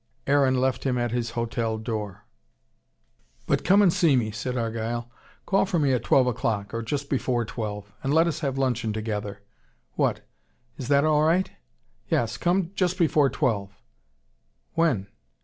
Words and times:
Aaron 0.25 0.59
left 0.59 0.83
him 0.83 0.97
at 0.97 1.11
his 1.11 1.29
hotel 1.37 1.77
door. 1.77 2.25
"But 3.45 3.63
come 3.63 3.83
and 3.83 3.93
see 3.93 4.15
me," 4.15 4.31
said 4.31 4.57
Argyle. 4.57 5.11
"Call 5.45 5.67
for 5.67 5.77
me 5.77 5.93
at 5.93 6.03
twelve 6.03 6.25
o'clock 6.25 6.73
or 6.73 6.81
just 6.81 7.07
before 7.07 7.45
twelve 7.45 7.93
and 8.01 8.11
let 8.11 8.25
us 8.25 8.39
have 8.39 8.57
luncheon 8.57 8.93
together. 8.93 9.43
What! 9.93 10.21
Is 10.75 10.87
that 10.87 11.05
all 11.05 11.21
right? 11.21 11.51
Yes, 12.07 12.37
come 12.37 12.71
just 12.73 12.97
before 12.97 13.29
twelve. 13.29 13.77
When? 14.73 15.05